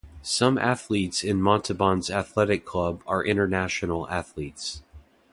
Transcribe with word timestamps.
Some 0.23 0.57
athletes 0.57 1.23
in 1.23 1.39
Montauban's 1.43 2.09
athletic 2.09 2.65
club 2.65 3.03
are 3.05 3.23
international 3.23 4.09
athletes. 4.09 4.81